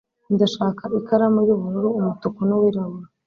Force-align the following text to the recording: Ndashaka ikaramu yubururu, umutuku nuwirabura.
Ndashaka 0.35 0.83
ikaramu 0.99 1.39
yubururu, 1.47 1.89
umutuku 1.99 2.39
nuwirabura. 2.47 3.07